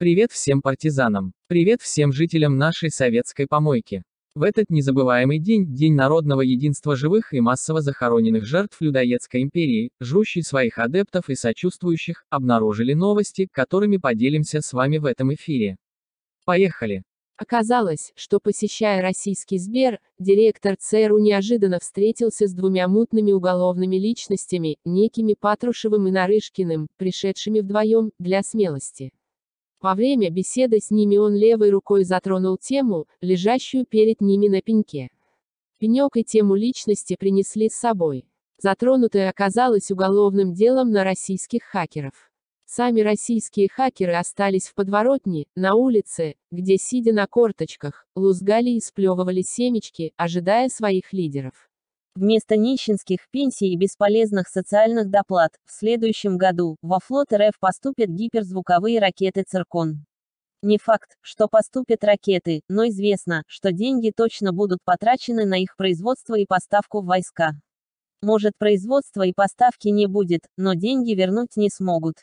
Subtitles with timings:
[0.00, 1.32] Привет всем партизанам.
[1.48, 4.04] Привет всем жителям нашей советской помойки.
[4.36, 10.44] В этот незабываемый день, День народного единства живых и массово захороненных жертв людоедской империи, жрущий
[10.44, 15.78] своих адептов и сочувствующих, обнаружили новости, которыми поделимся с вами в этом эфире.
[16.44, 17.02] Поехали!
[17.36, 25.34] Оказалось, что посещая российский Сбер, директор ЦРУ неожиданно встретился с двумя мутными уголовными личностями, некими
[25.34, 29.10] Патрушевым и Нарышкиным, пришедшими вдвоем, для смелости.
[29.80, 35.10] Во время беседы с ними он левой рукой затронул тему, лежащую перед ними на пеньке.
[35.78, 38.24] Пенек и тему личности принесли с собой.
[38.60, 42.28] Затронутое оказалось уголовным делом на российских хакеров.
[42.66, 49.42] Сами российские хакеры остались в подворотне, на улице, где, сидя на корточках, лузгали и сплевывали
[49.42, 51.70] семечки, ожидая своих лидеров.
[52.20, 58.98] Вместо нищенских пенсий и бесполезных социальных доплат, в следующем году, во флот РФ поступят гиперзвуковые
[58.98, 60.04] ракеты «Циркон».
[60.60, 66.36] Не факт, что поступят ракеты, но известно, что деньги точно будут потрачены на их производство
[66.36, 67.52] и поставку в войска.
[68.20, 72.16] Может производства и поставки не будет, но деньги вернуть не смогут.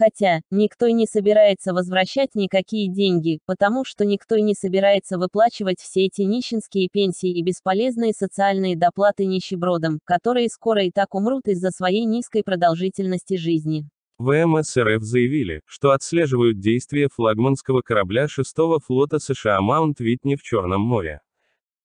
[0.00, 5.78] Хотя, никто и не собирается возвращать никакие деньги, потому что никто и не собирается выплачивать
[5.78, 11.70] все эти нищенские пенсии и бесполезные социальные доплаты нищебродам, которые скоро и так умрут из-за
[11.70, 13.90] своей низкой продолжительности жизни.
[14.16, 20.80] ВМС РФ заявили, что отслеживают действия флагманского корабля 6-го флота США Маунт Витни в Черном
[20.80, 21.20] море.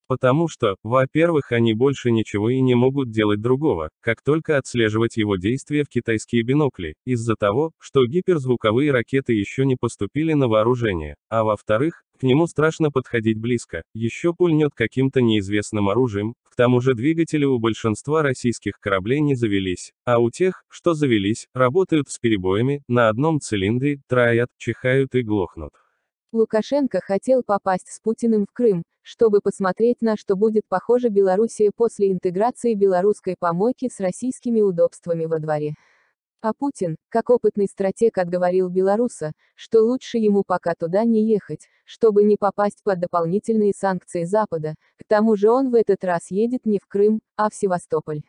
[0.08, 5.36] Потому что, во-первых, они больше ничего и не могут делать другого, как только отслеживать его
[5.36, 11.44] действия в китайские бинокли, из-за того, что гиперзвуковые ракеты еще не поступили на вооружение, а
[11.44, 17.44] во-вторых, к нему страшно подходить близко, еще пульнет каким-то неизвестным оружием, к тому же двигатели
[17.44, 23.10] у большинства российских кораблей не завелись, а у тех, что завелись, работают с перебоями, на
[23.10, 25.72] одном цилиндре, троят, чихают и глохнут.
[26.36, 32.12] Лукашенко хотел попасть с Путиным в Крым, чтобы посмотреть на что будет похожа Белоруссия после
[32.12, 35.76] интеграции белорусской помойки с российскими удобствами во дворе.
[36.42, 42.24] А Путин, как опытный стратег отговорил белоруса, что лучше ему пока туда не ехать, чтобы
[42.24, 46.80] не попасть под дополнительные санкции Запада, к тому же он в этот раз едет не
[46.80, 48.22] в Крым, а в Севастополь.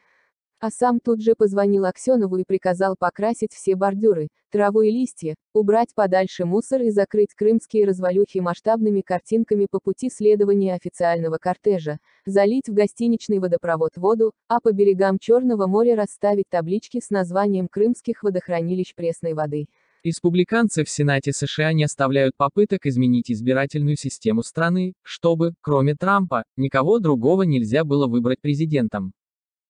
[0.59, 5.95] А сам тут же позвонил Аксенову и приказал покрасить все бордюры, траву и листья, убрать
[5.95, 12.73] подальше мусор и закрыть крымские развалюхи масштабными картинками по пути следования официального кортежа, залить в
[12.73, 19.35] гостиничный водопровод воду, а по берегам Черного моря расставить таблички с названием крымских водохранилищ пресной
[19.35, 19.67] воды.
[20.05, 26.99] Республиканцы в Сенате США не оставляют попыток изменить избирательную систему страны, чтобы, кроме Трампа, никого
[26.99, 29.13] другого нельзя было выбрать президентом.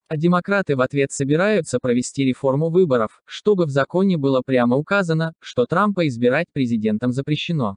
[0.08, 5.66] А демократы в ответ собираются провести реформу выборов, чтобы в законе было прямо указано, что
[5.66, 7.76] Трампа избирать президентом запрещено.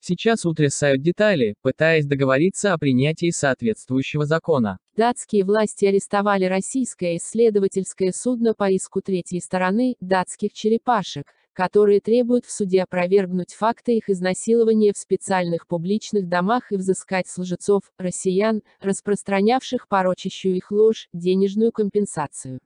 [0.00, 4.76] Сейчас утрясают детали, пытаясь договориться о принятии соответствующего закона.
[4.94, 12.52] Датские власти арестовали российское исследовательское судно по иску третьей стороны, датских черепашек, которые требуют в
[12.52, 19.88] суде опровергнуть факты их изнасилования в специальных публичных домах и взыскать с лжецов, россиян, распространявших
[19.88, 22.60] порочащую их ложь, денежную компенсацию.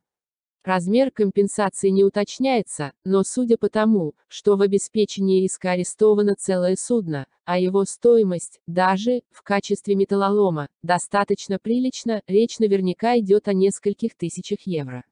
[0.65, 7.27] Размер компенсации не уточняется, но судя по тому, что в обеспечении иска арестовано целое судно,
[7.45, 14.59] а его стоимость, даже, в качестве металлолома, достаточно прилично, речь наверняка идет о нескольких тысячах
[14.67, 15.05] евро.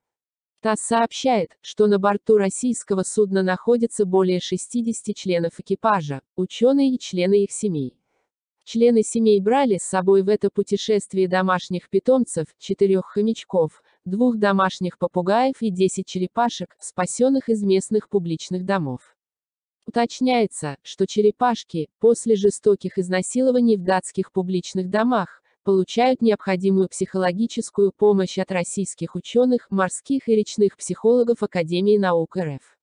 [0.67, 7.45] ТАСС сообщает, что на борту российского судна находится более 60 членов экипажа, ученые и члены
[7.45, 7.95] их семей.
[8.65, 15.55] Члены семей брали с собой в это путешествие домашних питомцев, четырех хомячков, двух домашних попугаев
[15.61, 19.15] и 10 черепашек, спасенных из местных публичных домов.
[19.87, 28.53] Уточняется, что черепашки, после жестоких изнасилований в датских публичных домах, получают необходимую психологическую помощь от
[28.53, 32.79] российских ученых, морских и речных психологов Академии наук РФ.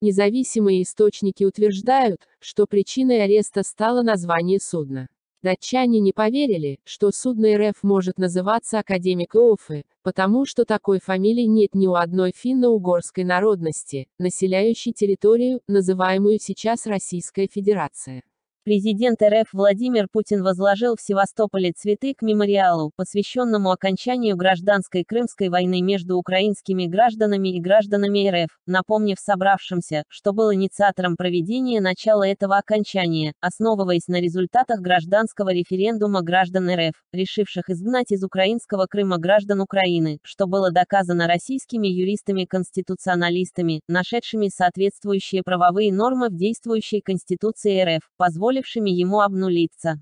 [0.00, 5.06] Независимые источники утверждают, что причиной ареста стало название судна.
[5.42, 11.76] Датчане не поверили, что судно РФ может называться Академик Офы, потому что такой фамилии нет
[11.76, 18.24] ни у одной финно-угорской народности, населяющей территорию, называемую сейчас Российская Федерация.
[18.68, 25.80] Президент РФ Владимир Путин возложил в Севастополе цветы к мемориалу, посвященному окончанию гражданской Крымской войны
[25.80, 33.32] между украинскими гражданами и гражданами РФ, напомнив собравшимся, что был инициатором проведения начала этого окончания,
[33.40, 40.46] основываясь на результатах гражданского референдума граждан РФ, решивших изгнать из украинского Крыма граждан Украины, что
[40.46, 49.20] было доказано российскими юристами-конституционалистами, нашедшими соответствующие правовые нормы в действующей Конституции РФ, позволив позволившими ему
[49.20, 50.00] обнулиться.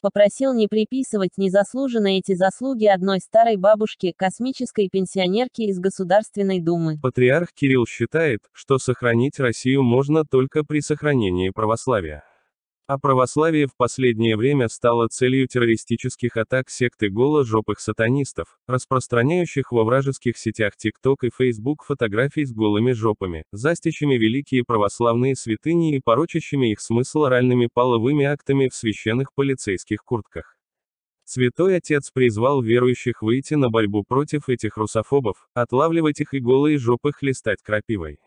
[0.00, 6.98] Попросил не приписывать незаслуженно эти заслуги одной старой бабушке, космической пенсионерке из Государственной Думы.
[7.00, 12.22] Патриарх Кирилл считает, что сохранить Россию можно только при сохранении православия.
[12.86, 20.36] А православие в последнее время стало целью террористических атак секты голожопых сатанистов, распространяющих во вражеских
[20.36, 26.80] сетях TikTok и Facebook фотографий с голыми жопами, застящими великие православные святыни и порочащими их
[26.82, 30.54] смысл оральными половыми актами в священных полицейских куртках.
[31.24, 37.12] Святой Отец призвал верующих выйти на борьбу против этих русофобов, отлавливать их и голые жопы
[37.12, 38.18] хлестать крапивой.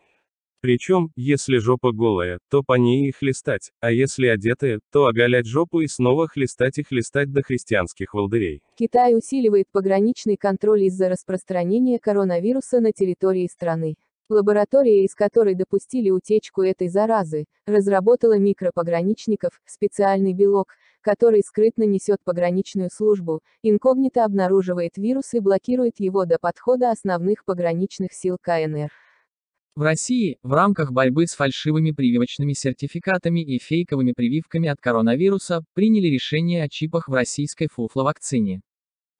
[0.60, 5.80] Причем, если жопа голая, то по ней и хлестать, а если одетая, то оголять жопу
[5.80, 8.60] и снова хлестать и хлестать до христианских волдырей.
[8.76, 13.94] Китай усиливает пограничный контроль из-за распространения коронавируса на территории страны.
[14.30, 22.90] Лаборатория, из которой допустили утечку этой заразы, разработала микропограничников, специальный белок, который скрытно несет пограничную
[22.92, 28.90] службу, инкогнито обнаруживает вирус и блокирует его до подхода основных пограничных сил КНР.
[29.78, 36.08] В России, в рамках борьбы с фальшивыми прививочными сертификатами и фейковыми прививками от коронавируса, приняли
[36.08, 38.60] решение о чипах в российской фуфловакцине.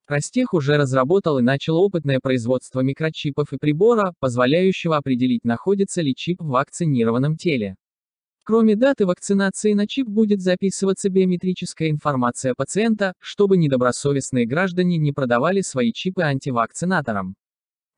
[0.09, 6.41] Ростех уже разработал и начал опытное производство микрочипов и прибора, позволяющего определить, находится ли чип
[6.41, 7.77] в вакцинированном теле.
[8.43, 15.61] Кроме даты вакцинации на чип будет записываться биометрическая информация пациента, чтобы недобросовестные граждане не продавали
[15.61, 17.37] свои чипы антивакцинаторам.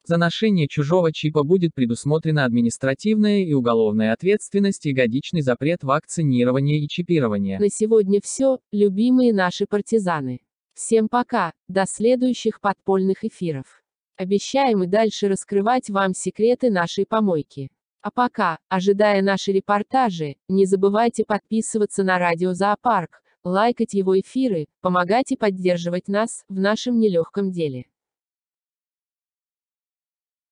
[0.05, 6.89] За ношение чужого чипа будет предусмотрена административная и уголовная ответственность и годичный запрет вакцинирования и
[6.89, 7.59] чипирования.
[7.59, 10.41] На сегодня все, любимые наши партизаны.
[10.75, 13.83] Всем пока, до следующих подпольных эфиров.
[14.17, 17.71] Обещаем и дальше раскрывать вам секреты нашей помойки.
[18.03, 25.33] А пока, ожидая наши репортажи, не забывайте подписываться на радио Зоопарк, лайкать его эфиры, помогать
[25.33, 27.90] и поддерживать нас в нашем нелегком деле.